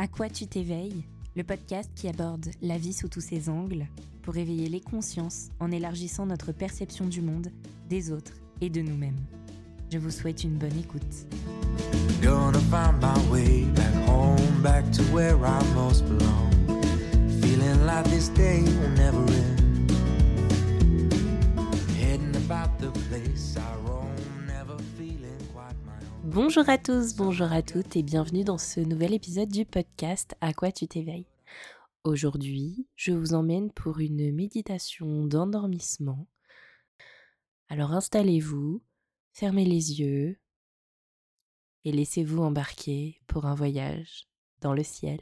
À 0.00 0.08
quoi 0.08 0.30
tu 0.30 0.46
t'éveilles 0.46 1.04
Le 1.36 1.44
podcast 1.44 1.90
qui 1.94 2.08
aborde 2.08 2.46
la 2.62 2.78
vie 2.78 2.94
sous 2.94 3.08
tous 3.08 3.20
ses 3.20 3.50
angles 3.50 3.86
pour 4.22 4.34
éveiller 4.38 4.70
les 4.70 4.80
consciences 4.80 5.50
en 5.60 5.70
élargissant 5.70 6.24
notre 6.24 6.52
perception 6.52 7.04
du 7.04 7.20
monde, 7.20 7.48
des 7.90 8.10
autres 8.10 8.32
et 8.62 8.70
de 8.70 8.80
nous-mêmes. 8.80 9.20
Je 9.92 9.98
vous 9.98 10.10
souhaite 10.10 10.42
une 10.42 10.56
bonne 10.56 10.78
écoute. 10.78 11.02
Bonjour 26.32 26.68
à 26.68 26.78
tous, 26.78 27.16
bonjour 27.16 27.50
à 27.50 27.60
toutes 27.60 27.96
et 27.96 28.04
bienvenue 28.04 28.44
dans 28.44 28.56
ce 28.56 28.78
nouvel 28.78 29.14
épisode 29.14 29.48
du 29.48 29.64
podcast 29.64 30.36
À 30.40 30.54
quoi 30.54 30.70
tu 30.70 30.86
t'éveilles? 30.86 31.26
Aujourd'hui, 32.04 32.86
je 32.94 33.10
vous 33.10 33.34
emmène 33.34 33.72
pour 33.72 33.98
une 33.98 34.32
méditation 34.32 35.26
d'endormissement. 35.26 36.28
Alors 37.68 37.90
installez-vous, 37.90 38.80
fermez 39.32 39.64
les 39.64 39.98
yeux 39.98 40.38
et 41.84 41.90
laissez-vous 41.90 42.44
embarquer 42.44 43.20
pour 43.26 43.46
un 43.46 43.56
voyage 43.56 44.28
dans 44.60 44.72
le 44.72 44.84
ciel. 44.84 45.18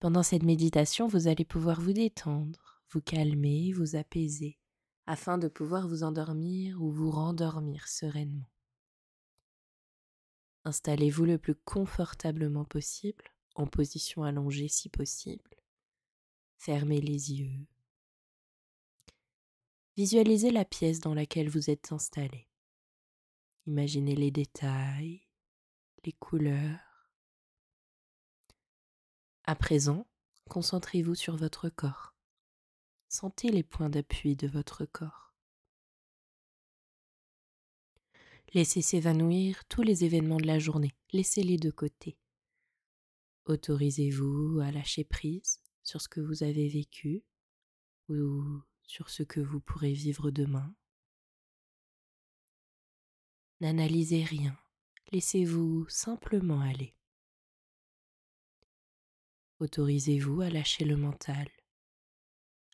Pendant 0.00 0.24
cette 0.24 0.42
méditation, 0.42 1.06
vous 1.06 1.28
allez 1.28 1.44
pouvoir 1.44 1.80
vous 1.80 1.92
détendre, 1.92 2.82
vous 2.90 3.00
calmer, 3.00 3.72
vous 3.72 3.94
apaiser, 3.94 4.58
afin 5.06 5.38
de 5.38 5.46
pouvoir 5.46 5.86
vous 5.86 6.02
endormir 6.02 6.82
ou 6.82 6.90
vous 6.90 7.12
rendormir 7.12 7.86
sereinement. 7.86 8.51
Installez-vous 10.64 11.24
le 11.24 11.38
plus 11.38 11.54
confortablement 11.54 12.64
possible, 12.64 13.24
en 13.54 13.66
position 13.66 14.22
allongée 14.22 14.68
si 14.68 14.88
possible. 14.88 15.56
Fermez 16.56 17.00
les 17.00 17.32
yeux. 17.32 17.66
Visualisez 19.96 20.50
la 20.50 20.64
pièce 20.64 21.00
dans 21.00 21.14
laquelle 21.14 21.48
vous 21.48 21.68
êtes 21.68 21.92
installé. 21.92 22.48
Imaginez 23.66 24.14
les 24.14 24.30
détails, 24.30 25.28
les 26.04 26.12
couleurs. 26.12 27.10
À 29.44 29.54
présent, 29.54 30.06
concentrez-vous 30.48 31.14
sur 31.14 31.36
votre 31.36 31.68
corps. 31.68 32.14
Sentez 33.08 33.50
les 33.50 33.62
points 33.62 33.90
d'appui 33.90 34.36
de 34.36 34.46
votre 34.46 34.84
corps. 34.86 35.31
Laissez 38.54 38.82
s'évanouir 38.82 39.64
tous 39.64 39.80
les 39.80 40.04
événements 40.04 40.36
de 40.36 40.46
la 40.46 40.58
journée. 40.58 40.92
Laissez-les 41.12 41.56
de 41.56 41.70
côté. 41.70 42.18
Autorisez-vous 43.46 44.60
à 44.60 44.70
lâcher 44.70 45.04
prise 45.04 45.62
sur 45.82 46.02
ce 46.02 46.08
que 46.08 46.20
vous 46.20 46.42
avez 46.42 46.68
vécu 46.68 47.24
ou 48.10 48.60
sur 48.82 49.08
ce 49.08 49.22
que 49.22 49.40
vous 49.40 49.60
pourrez 49.60 49.94
vivre 49.94 50.30
demain. 50.30 50.74
N'analysez 53.62 54.22
rien, 54.22 54.58
laissez-vous 55.12 55.88
simplement 55.88 56.60
aller. 56.60 56.94
Autorisez-vous 59.60 60.42
à 60.42 60.50
lâcher 60.50 60.84
le 60.84 60.98
mental, 60.98 61.48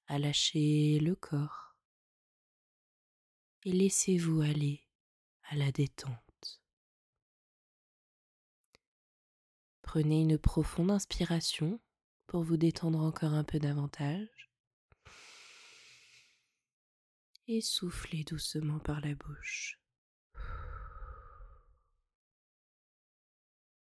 à 0.09 0.19
lâcher 0.19 0.99
le 0.99 1.15
corps 1.15 1.77
et 3.65 3.71
laissez-vous 3.71 4.41
aller 4.41 4.88
à 5.51 5.57
la 5.57 5.73
détente. 5.73 6.63
Prenez 9.83 10.21
une 10.21 10.39
profonde 10.39 10.91
inspiration 10.91 11.81
pour 12.27 12.43
vous 12.43 12.59
détendre 12.59 13.01
encore 13.01 13.33
un 13.33 13.45
peu 13.45 13.59
davantage 13.59 14.51
et 17.47 17.63
soufflez 17.63 18.25
doucement 18.25 18.79
par 18.79 19.01
la 19.01 19.15
bouche. 19.15 19.81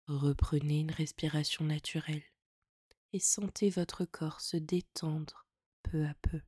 Reprenez 0.07 0.79
une 0.79 0.91
respiration 0.91 1.63
naturelle 1.63 2.23
et 3.13 3.19
sentez 3.19 3.69
votre 3.69 4.03
corps 4.05 4.41
se 4.41 4.57
détendre 4.57 5.45
peu 5.83 6.05
à 6.05 6.15
peu. 6.15 6.41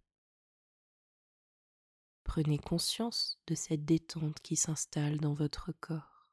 Prenez 2.36 2.58
conscience 2.58 3.40
de 3.46 3.54
cette 3.54 3.86
détente 3.86 4.40
qui 4.40 4.56
s'installe 4.56 5.20
dans 5.20 5.36
votre 5.36 5.72
corps. 5.72 6.28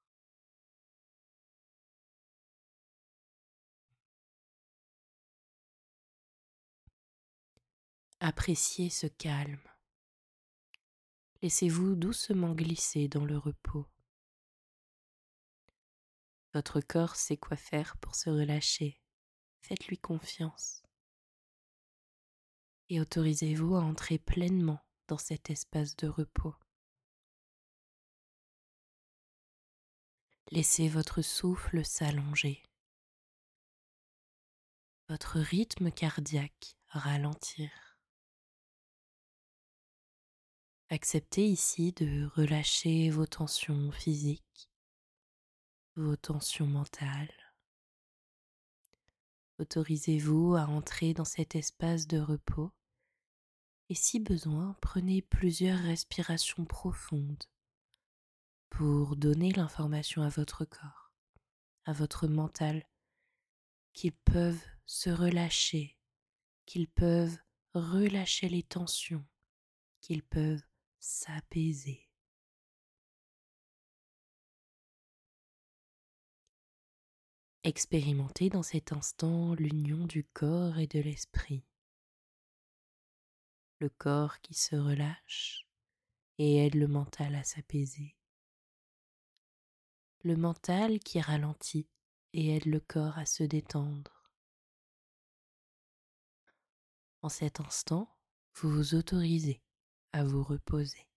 Appréciez 8.19 8.89
ce 8.89 9.09
calme. 9.09 9.61
Laissez-vous 11.43 11.97
doucement 11.97 12.55
glisser 12.55 13.07
dans 13.09 13.27
le 13.27 13.37
repos. 13.37 13.87
Votre 16.55 16.81
corps 16.81 17.17
sait 17.17 17.37
quoi 17.37 17.59
faire 17.59 17.99
pour 17.99 18.15
se 18.15 18.31
relâcher. 18.31 19.03
Faites-lui 19.61 19.99
confiance. 19.99 20.83
Et 22.89 23.03
autorisez-vous 23.03 23.77
à 23.77 23.83
entrer 23.83 24.19
pleinement 24.19 24.81
dans 25.11 25.19
cet 25.19 25.51
espace 25.51 25.97
de 25.97 26.07
repos. 26.07 26.55
Laissez 30.53 30.89
votre 30.89 31.21
souffle 31.21 31.85
s'allonger, 31.85 32.63
votre 35.09 35.41
rythme 35.41 35.91
cardiaque 35.91 36.77
ralentir. 36.91 37.99
Acceptez 40.91 41.45
ici 41.49 41.93
de 41.93 42.27
relâcher 42.37 43.11
vos 43.11 43.27
tensions 43.27 43.91
physiques, 43.91 44.71
vos 45.97 46.15
tensions 46.15 46.67
mentales. 46.67 47.35
Autorisez-vous 49.59 50.55
à 50.55 50.67
entrer 50.67 51.15
dans 51.15 51.25
cet 51.25 51.57
espace 51.57 52.07
de 52.07 52.21
repos 52.21 52.73
et 53.91 53.95
si 53.95 54.21
besoin, 54.21 54.77
prenez 54.81 55.21
plusieurs 55.21 55.81
respirations 55.81 56.65
profondes 56.65 57.43
pour 58.71 59.17
donner 59.17 59.51
l'information 59.51 60.23
à 60.23 60.29
votre 60.29 60.65
corps, 60.65 61.11
à 61.87 61.93
votre 61.93 62.29
mental, 62.29 62.87
qu'ils 63.93 64.13
peuvent 64.13 64.65
se 64.87 65.11
relâcher, 65.11 65.99
qu'ils 66.67 66.87
peuvent 66.87 67.37
relâcher 67.75 68.49
les 68.49 68.63
tensions, 68.63 69.27
qu'ils 70.01 70.23
peuvent 70.23 70.63
s'apaiser. 71.01 72.09
Expérimentez 77.65 78.51
dans 78.51 78.63
cet 78.63 78.93
instant 78.93 79.55
l'union 79.55 80.07
du 80.07 80.23
corps 80.23 80.79
et 80.79 80.87
de 80.87 81.01
l'esprit. 81.01 81.65
Le 83.81 83.89
corps 83.89 84.43
qui 84.43 84.53
se 84.53 84.77
relâche 84.77 85.67
et 86.37 86.67
aide 86.67 86.75
le 86.75 86.87
mental 86.87 87.35
à 87.35 87.43
s'apaiser. 87.45 88.15
Le 90.23 90.37
mental 90.37 90.99
qui 91.01 91.19
ralentit 91.19 91.89
et 92.35 92.57
aide 92.57 92.67
le 92.67 92.81
corps 92.81 93.17
à 93.17 93.25
se 93.25 93.43
détendre. 93.43 94.31
En 97.23 97.31
cet 97.31 97.61
instant, 97.61 98.15
vous 98.57 98.69
vous 98.69 98.95
autorisez 98.95 99.63
à 100.13 100.25
vous 100.25 100.43
reposer. 100.43 101.09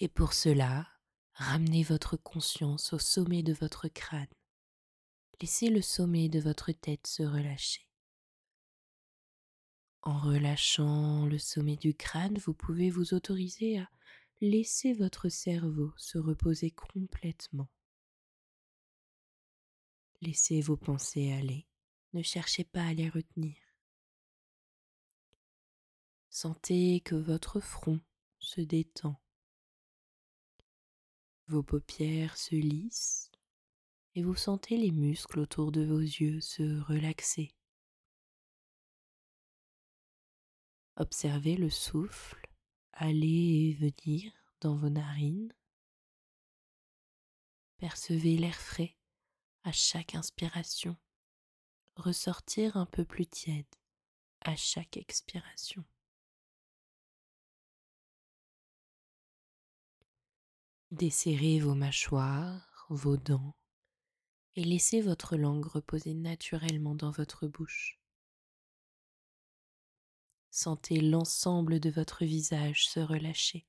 Et 0.00 0.08
pour 0.08 0.32
cela, 0.32 0.88
ramenez 1.34 1.84
votre 1.84 2.16
conscience 2.16 2.92
au 2.92 2.98
sommet 2.98 3.44
de 3.44 3.52
votre 3.52 3.86
crâne. 3.86 4.26
Laissez 5.40 5.68
le 5.68 5.82
sommet 5.82 6.28
de 6.28 6.40
votre 6.40 6.72
tête 6.72 7.06
se 7.06 7.22
relâcher. 7.22 7.88
En 10.02 10.18
relâchant 10.18 11.26
le 11.26 11.38
sommet 11.38 11.76
du 11.76 11.94
crâne, 11.94 12.38
vous 12.38 12.54
pouvez 12.54 12.90
vous 12.90 13.12
autoriser 13.12 13.78
à 13.78 13.90
laisser 14.40 14.92
votre 14.92 15.28
cerveau 15.28 15.92
se 15.96 16.18
reposer 16.18 16.70
complètement. 16.70 17.68
Laissez 20.22 20.60
vos 20.60 20.76
pensées 20.76 21.32
aller, 21.32 21.66
ne 22.12 22.22
cherchez 22.22 22.64
pas 22.64 22.84
à 22.84 22.94
les 22.94 23.08
retenir. 23.08 23.56
Sentez 26.30 27.00
que 27.00 27.14
votre 27.14 27.60
front 27.60 28.00
se 28.38 28.60
détend 28.60 29.20
vos 31.48 31.62
paupières 31.62 32.36
se 32.36 32.56
lissent 32.56 33.30
et 34.16 34.22
vous 34.22 34.34
sentez 34.34 34.78
les 34.78 34.92
muscles 34.92 35.40
autour 35.40 35.70
de 35.70 35.84
vos 35.84 36.00
yeux 36.00 36.40
se 36.40 36.80
relaxer. 36.84 37.54
Observez 40.96 41.54
le 41.54 41.68
souffle 41.68 42.40
aller 42.94 43.26
et 43.26 43.74
venir 43.74 44.32
dans 44.62 44.74
vos 44.74 44.88
narines 44.88 45.52
Percevez 47.76 48.38
l'air 48.38 48.54
frais 48.58 48.96
à 49.64 49.70
chaque 49.70 50.14
inspiration, 50.14 50.96
ressortir 51.96 52.78
un 52.78 52.86
peu 52.86 53.04
plus 53.04 53.26
tiède 53.26 53.66
à 54.40 54.56
chaque 54.56 54.96
expiration. 54.96 55.84
Desserrez 60.90 61.60
vos 61.60 61.74
mâchoires, 61.74 62.86
vos 62.88 63.18
dents 63.18 63.54
et 64.56 64.64
laissez 64.64 65.02
votre 65.02 65.36
langue 65.36 65.66
reposer 65.66 66.14
naturellement 66.14 66.94
dans 66.94 67.10
votre 67.10 67.46
bouche. 67.46 68.00
Sentez 70.50 71.02
l'ensemble 71.02 71.78
de 71.78 71.90
votre 71.90 72.24
visage 72.24 72.88
se 72.88 72.98
relâcher. 72.98 73.66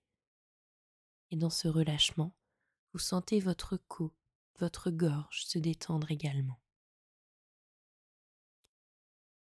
Et 1.32 1.36
dans 1.36 1.50
ce 1.50 1.68
relâchement, 1.68 2.34
vous 2.94 3.00
sentez 3.00 3.42
votre 3.42 3.76
cou, 3.76 4.14
votre 4.60 4.90
gorge 4.90 5.44
se 5.44 5.60
détendre 5.60 6.10
également. 6.10 6.62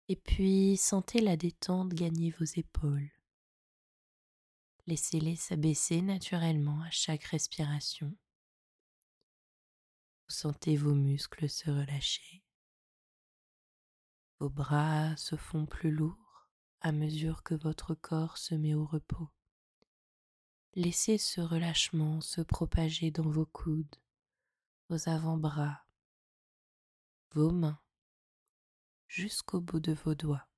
Et 0.08 0.16
puis 0.16 0.78
sentez 0.78 1.20
la 1.20 1.36
détente 1.36 1.92
gagner 1.92 2.30
vos 2.30 2.44
épaules. 2.44 3.10
Laissez-les 4.86 5.36
s'abaisser 5.36 6.00
naturellement 6.00 6.80
à 6.80 6.90
chaque 6.90 7.24
respiration. 7.24 8.16
Sentez 10.28 10.76
vos 10.76 10.94
muscles 10.94 11.48
se 11.48 11.70
relâcher. 11.70 12.42
Vos 14.40 14.50
bras 14.50 15.16
se 15.16 15.36
font 15.36 15.66
plus 15.66 15.90
lourds 15.90 16.48
à 16.80 16.92
mesure 16.92 17.42
que 17.42 17.54
votre 17.54 17.94
corps 17.94 18.36
se 18.36 18.54
met 18.54 18.74
au 18.74 18.84
repos. 18.84 19.28
Laissez 20.74 21.16
ce 21.16 21.40
relâchement 21.40 22.20
se 22.20 22.42
propager 22.42 23.10
dans 23.10 23.28
vos 23.28 23.46
coudes, 23.46 23.96
vos 24.88 25.08
avant-bras, 25.08 25.86
vos 27.30 27.50
mains, 27.50 27.80
jusqu'au 29.08 29.60
bout 29.60 29.80
de 29.80 29.92
vos 29.92 30.14
doigts. 30.14 30.48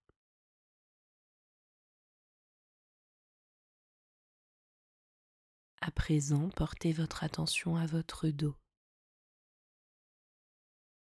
À 5.81 5.91
présent, 5.91 6.49
portez 6.51 6.93
votre 6.93 7.23
attention 7.23 7.77
à 7.77 7.87
votre 7.87 8.29
dos. 8.29 8.57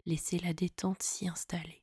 Laissez 0.07 0.39
la 0.39 0.55
détente 0.55 1.03
s'y 1.03 1.27
installer. 1.27 1.83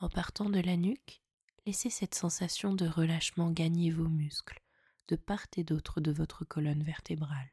En 0.00 0.08
partant 0.08 0.50
de 0.50 0.58
la 0.58 0.76
nuque, 0.76 1.22
laissez 1.64 1.90
cette 1.90 2.16
sensation 2.16 2.74
de 2.74 2.88
relâchement 2.88 3.52
gagner 3.52 3.92
vos 3.92 4.08
muscles 4.08 4.60
de 5.06 5.14
part 5.14 5.46
et 5.56 5.62
d'autre 5.62 6.00
de 6.00 6.10
votre 6.10 6.44
colonne 6.44 6.82
vertébrale. 6.82 7.52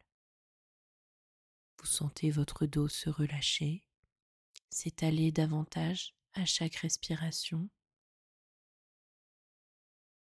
Vous 1.78 1.86
sentez 1.86 2.32
votre 2.32 2.66
dos 2.66 2.88
se 2.88 3.12
relâcher, 3.12 3.86
s'étaler 4.72 5.32
davantage 5.32 6.16
à 6.34 6.44
chaque 6.46 6.78
respiration. 6.78 7.70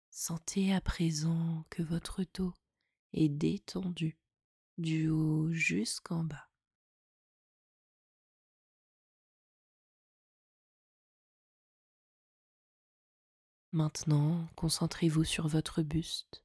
Sentez 0.08 0.72
à 0.72 0.80
présent 0.80 1.66
que 1.68 1.82
votre 1.82 2.24
dos 2.32 2.54
est 3.12 3.28
détendu 3.28 4.16
du 4.78 5.10
haut 5.10 5.52
jusqu'en 5.52 6.24
bas. 6.24 6.53
Maintenant, 13.74 14.46
concentrez-vous 14.54 15.24
sur 15.24 15.48
votre 15.48 15.82
buste. 15.82 16.44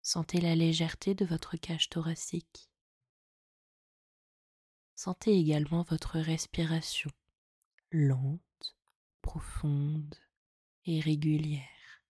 Sentez 0.00 0.40
la 0.40 0.56
légèreté 0.56 1.14
de 1.14 1.24
votre 1.24 1.56
cage 1.56 1.88
thoracique. 1.88 2.68
Sentez 4.96 5.38
également 5.38 5.84
votre 5.84 6.18
respiration, 6.18 7.12
lente, 7.92 8.76
profonde 9.20 10.16
et 10.84 10.98
régulière. 10.98 12.02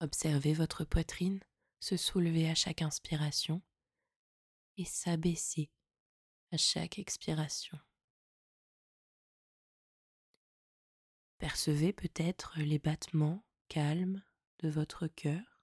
Observez 0.00 0.54
votre 0.54 0.84
poitrine 0.84 1.40
se 1.78 1.98
soulever 1.98 2.48
à 2.48 2.54
chaque 2.54 2.80
inspiration 2.80 3.60
et 4.78 4.86
s'abaisser 4.86 5.70
à 6.52 6.56
chaque 6.56 6.98
expiration. 6.98 7.78
Percevez 11.46 11.92
peut-être 11.92 12.58
les 12.58 12.80
battements 12.80 13.40
calmes 13.68 14.20
de 14.64 14.68
votre 14.68 15.06
cœur 15.06 15.62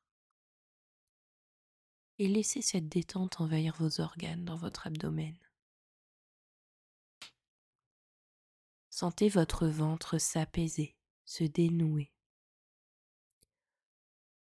et 2.20 2.30
laissez 2.30 2.62
cette 2.62 2.88
détente 2.88 3.42
envahir 3.42 3.76
vos 3.76 4.00
organes 4.00 4.46
dans 4.46 4.56
votre 4.56 4.88
abdomen. 4.88 5.38
Sentez 8.92 9.28
votre 9.28 9.68
ventre 9.68 10.20
s'apaiser, 10.20 10.96
se 11.26 11.44
dénouer. 11.44 12.14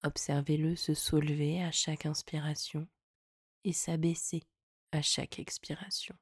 Observez-le 0.03 0.75
se 0.75 0.93
soulever 0.93 1.63
à 1.63 1.71
chaque 1.71 2.05
inspiration 2.05 2.87
et 3.63 3.73
s'abaisser 3.73 4.43
à 4.91 5.01
chaque 5.01 5.39
expiration. 5.39 6.15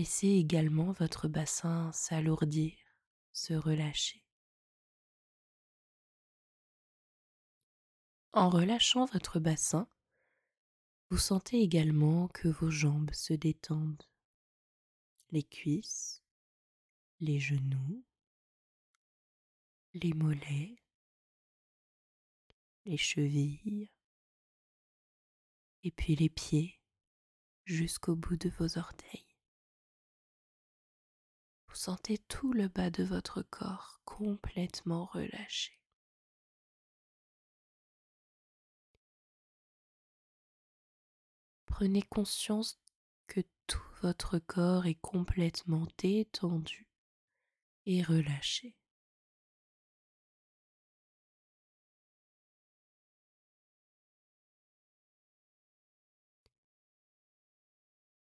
Laissez 0.00 0.28
également 0.28 0.92
votre 0.92 1.28
bassin 1.28 1.92
s'alourdir, 1.92 2.72
se 3.32 3.52
relâcher. 3.52 4.24
En 8.32 8.48
relâchant 8.48 9.04
votre 9.04 9.38
bassin, 9.40 9.86
vous 11.10 11.18
sentez 11.18 11.60
également 11.60 12.28
que 12.28 12.48
vos 12.48 12.70
jambes 12.70 13.12
se 13.12 13.34
détendent, 13.34 14.08
les 15.32 15.42
cuisses, 15.42 16.22
les 17.20 17.38
genoux, 17.38 18.02
les 19.92 20.14
mollets, 20.14 20.82
les 22.86 22.96
chevilles, 22.96 23.90
et 25.82 25.90
puis 25.90 26.16
les 26.16 26.30
pieds 26.30 26.80
jusqu'au 27.66 28.16
bout 28.16 28.38
de 28.38 28.48
vos 28.48 28.78
orteils. 28.78 29.29
Vous 31.70 31.76
sentez 31.76 32.18
tout 32.18 32.52
le 32.52 32.66
bas 32.66 32.90
de 32.90 33.04
votre 33.04 33.42
corps 33.42 34.00
complètement 34.04 35.04
relâché. 35.04 35.80
Prenez 41.66 42.02
conscience 42.02 42.80
que 43.28 43.40
tout 43.68 43.78
votre 44.02 44.40
corps 44.40 44.86
est 44.86 44.98
complètement 45.00 45.86
détendu 45.96 46.88
et 47.86 48.02
relâché. 48.02 48.74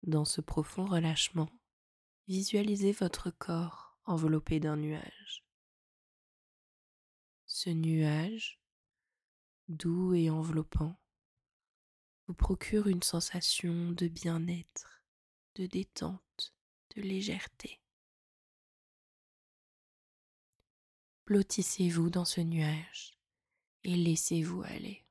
Dans 0.04 0.26
ce 0.26 0.42
profond 0.42 0.86
relâchement, 0.86 1.50
Visualisez 2.32 2.94
votre 2.94 3.30
corps 3.30 4.00
enveloppé 4.06 4.62
d'un 4.62 4.78
nuage. 4.78 5.44
Ce 7.46 7.70
nuage, 7.70 8.62
doux 9.68 10.14
et 10.14 10.30
enveloppant, 10.30 10.98
vous 12.28 12.34
procure 12.34 12.88
une 12.88 13.04
sensation 13.04 13.92
de 13.92 14.08
bien-être, 14.08 15.04
de 15.56 15.66
détente, 15.66 16.56
de 16.96 17.02
légèreté. 17.02 17.82
Blottissez-vous 21.26 22.10
dans 22.10 22.24
ce 22.24 22.40
nuage 22.40 23.20
et 23.84 23.98
laissez-vous 23.98 24.64
aller. 24.64 25.06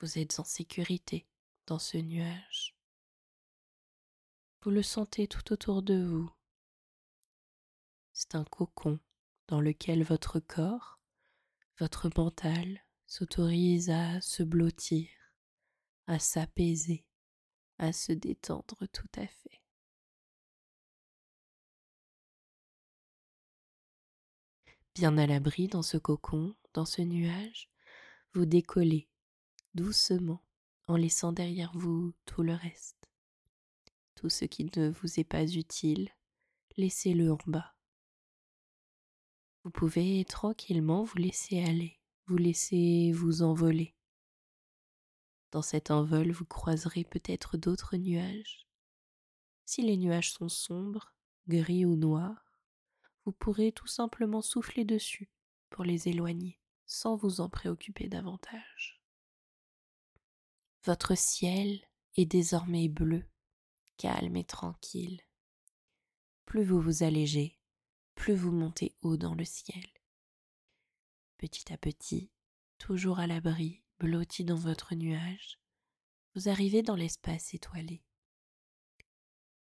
Vous 0.00 0.18
êtes 0.18 0.40
en 0.40 0.44
sécurité 0.44 1.28
dans 1.68 1.78
ce 1.78 1.96
nuage. 1.96 2.79
Vous 4.62 4.70
le 4.70 4.82
sentez 4.82 5.26
tout 5.26 5.54
autour 5.54 5.82
de 5.82 6.04
vous. 6.04 6.30
C'est 8.12 8.34
un 8.34 8.44
cocon 8.44 9.00
dans 9.48 9.62
lequel 9.62 10.02
votre 10.02 10.38
corps, 10.38 11.00
votre 11.78 12.10
mental 12.14 12.84
s'autorise 13.06 13.88
à 13.88 14.20
se 14.20 14.42
blottir, 14.42 15.08
à 16.06 16.18
s'apaiser, 16.18 17.06
à 17.78 17.94
se 17.94 18.12
détendre 18.12 18.86
tout 18.92 19.08
à 19.16 19.26
fait. 19.26 19.62
Bien 24.94 25.16
à 25.16 25.26
l'abri 25.26 25.68
dans 25.68 25.80
ce 25.82 25.96
cocon, 25.96 26.54
dans 26.74 26.84
ce 26.84 27.00
nuage, 27.00 27.70
vous 28.34 28.44
décollez 28.44 29.08
doucement 29.72 30.42
en 30.86 30.96
laissant 30.96 31.32
derrière 31.32 31.72
vous 31.72 32.12
tout 32.26 32.42
le 32.42 32.52
reste 32.52 32.99
tout 34.20 34.28
ce 34.28 34.44
qui 34.44 34.66
ne 34.76 34.90
vous 34.90 35.18
est 35.18 35.24
pas 35.24 35.46
utile, 35.46 36.10
laissez-le 36.76 37.32
en 37.32 37.38
bas. 37.46 37.74
Vous 39.64 39.70
pouvez 39.70 40.26
tranquillement 40.26 41.04
vous 41.04 41.16
laisser 41.16 41.64
aller, 41.64 41.98
vous 42.26 42.36
laissez 42.36 43.12
vous 43.12 43.40
envoler. 43.40 43.94
Dans 45.52 45.62
cet 45.62 45.90
envol, 45.90 46.32
vous 46.32 46.44
croiserez 46.44 47.04
peut-être 47.04 47.56
d'autres 47.56 47.96
nuages. 47.96 48.68
Si 49.64 49.80
les 49.80 49.96
nuages 49.96 50.32
sont 50.32 50.50
sombres, 50.50 51.14
gris 51.48 51.86
ou 51.86 51.96
noirs, 51.96 52.52
vous 53.24 53.32
pourrez 53.32 53.72
tout 53.72 53.86
simplement 53.86 54.42
souffler 54.42 54.84
dessus 54.84 55.30
pour 55.70 55.82
les 55.82 56.08
éloigner 56.08 56.60
sans 56.84 57.16
vous 57.16 57.40
en 57.40 57.48
préoccuper 57.48 58.08
davantage. 58.08 59.00
Votre 60.84 61.16
ciel 61.16 61.80
est 62.16 62.26
désormais 62.26 62.88
bleu, 62.88 63.24
calme 64.00 64.36
et 64.36 64.44
tranquille. 64.44 65.20
Plus 66.46 66.64
vous 66.64 66.80
vous 66.80 67.02
allégez, 67.02 67.58
plus 68.14 68.34
vous 68.34 68.50
montez 68.50 68.96
haut 69.02 69.18
dans 69.18 69.34
le 69.34 69.44
ciel. 69.44 69.86
Petit 71.36 71.70
à 71.70 71.76
petit, 71.76 72.30
toujours 72.78 73.18
à 73.18 73.26
l'abri, 73.26 73.82
blotti 73.98 74.42
dans 74.42 74.56
votre 74.56 74.94
nuage, 74.94 75.60
vous 76.34 76.48
arrivez 76.48 76.80
dans 76.80 76.96
l'espace 76.96 77.52
étoilé. 77.52 78.02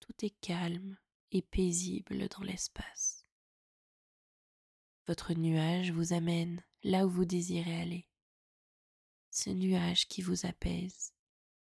Tout 0.01 0.13
est 0.23 0.39
calme 0.39 0.99
et 1.31 1.41
paisible 1.41 2.27
dans 2.27 2.43
l'espace. 2.43 3.25
Votre 5.07 5.33
nuage 5.33 5.91
vous 5.91 6.13
amène 6.13 6.63
là 6.83 7.07
où 7.07 7.09
vous 7.09 7.25
désirez 7.25 7.81
aller. 7.81 8.07
Ce 9.31 9.49
nuage 9.49 10.07
qui 10.07 10.21
vous 10.21 10.45
apaise, 10.45 11.11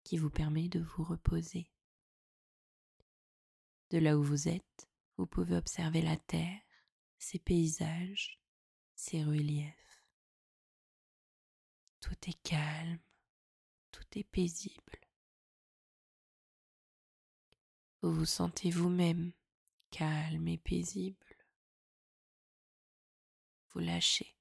qui 0.04 0.16
vous 0.16 0.30
permet 0.30 0.68
de 0.68 0.80
vous 0.80 1.04
reposer. 1.04 1.70
De 3.90 3.98
là 3.98 4.18
où 4.18 4.22
vous 4.22 4.48
êtes, 4.48 4.88
vous 5.16 5.26
pouvez 5.26 5.56
observer 5.56 6.02
la 6.02 6.16
terre, 6.16 6.60
ses 7.18 7.38
paysages, 7.38 8.40
ses 8.94 9.22
reliefs. 9.22 10.02
Tout 12.00 12.16
est 12.28 12.42
calme, 12.42 12.98
tout 13.92 14.06
est 14.18 14.24
paisible. 14.24 15.00
Vous 18.02 18.12
vous 18.12 18.26
sentez 18.26 18.70
vous-même 18.70 19.32
calme 19.90 20.48
et 20.48 20.58
paisible. 20.58 21.36
Vous 23.70 23.80
lâchez. 23.80 24.36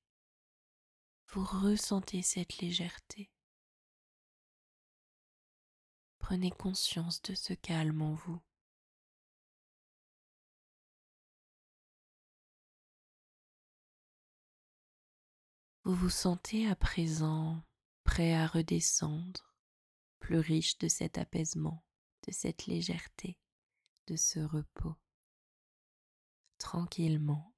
Vous 1.29 1.43
ressentez 1.43 2.21
cette 2.21 2.57
légèreté. 2.57 3.31
Prenez 6.19 6.51
conscience 6.51 7.21
de 7.21 7.35
ce 7.35 7.53
calme 7.53 8.01
en 8.01 8.13
vous. 8.13 8.41
Vous 15.85 15.93
vous 15.93 16.09
sentez 16.09 16.67
à 16.67 16.75
présent 16.75 17.63
prêt 18.05 18.33
à 18.33 18.47
redescendre, 18.47 19.55
plus 20.17 20.39
riche 20.39 20.79
de 20.79 20.87
cet 20.87 21.19
apaisement, 21.19 21.85
de 22.25 22.31
cette 22.31 22.65
légèreté, 22.65 23.37
de 24.07 24.15
ce 24.15 24.39
repos. 24.39 24.95
Tranquillement, 26.57 27.53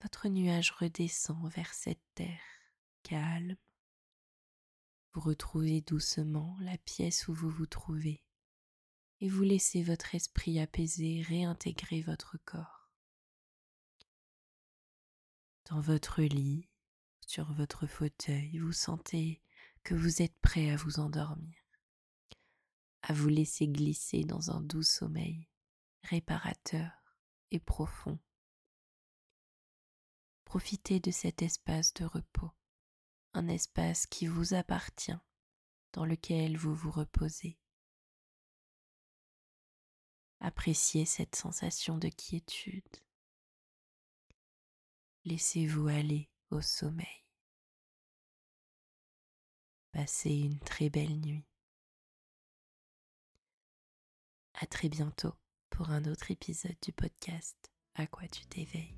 votre 0.00 0.28
nuage 0.28 0.70
redescend 0.70 1.50
vers 1.50 1.74
cette 1.74 2.04
terre 2.14 2.38
calme. 3.02 3.56
Vous 5.12 5.20
retrouvez 5.20 5.80
doucement 5.80 6.56
la 6.60 6.78
pièce 6.78 7.26
où 7.26 7.34
vous 7.34 7.50
vous 7.50 7.66
trouvez 7.66 8.22
et 9.18 9.28
vous 9.28 9.42
laissez 9.42 9.82
votre 9.82 10.14
esprit 10.14 10.60
apaisé 10.60 11.22
réintégrer 11.22 12.02
votre 12.02 12.38
corps. 12.44 12.88
Dans 15.68 15.80
votre 15.80 16.22
lit, 16.22 16.67
sur 17.28 17.52
votre 17.52 17.86
fauteuil, 17.86 18.56
vous 18.56 18.72
sentez 18.72 19.42
que 19.84 19.94
vous 19.94 20.22
êtes 20.22 20.36
prêt 20.40 20.70
à 20.70 20.76
vous 20.76 20.98
endormir, 20.98 21.62
à 23.02 23.12
vous 23.12 23.28
laisser 23.28 23.68
glisser 23.68 24.24
dans 24.24 24.50
un 24.50 24.62
doux 24.62 24.82
sommeil 24.82 25.46
réparateur 26.04 26.90
et 27.50 27.60
profond. 27.60 28.18
Profitez 30.46 31.00
de 31.00 31.10
cet 31.10 31.42
espace 31.42 31.92
de 31.92 32.06
repos, 32.06 32.50
un 33.34 33.46
espace 33.48 34.06
qui 34.06 34.26
vous 34.26 34.54
appartient, 34.54 35.20
dans 35.92 36.06
lequel 36.06 36.56
vous 36.56 36.74
vous 36.74 36.90
reposez. 36.90 37.58
Appréciez 40.40 41.04
cette 41.04 41.36
sensation 41.36 41.98
de 41.98 42.08
quiétude. 42.08 42.96
Laissez-vous 45.26 45.88
aller 45.88 46.30
au 46.50 46.60
sommeil. 46.60 47.24
Passez 49.92 50.30
une 50.30 50.58
très 50.60 50.90
belle 50.90 51.20
nuit. 51.20 51.46
À 54.54 54.66
très 54.66 54.88
bientôt 54.88 55.34
pour 55.70 55.90
un 55.90 56.04
autre 56.04 56.30
épisode 56.30 56.76
du 56.82 56.92
podcast 56.92 57.56
À 57.94 58.06
quoi 58.06 58.26
tu 58.28 58.44
t'éveilles. 58.46 58.96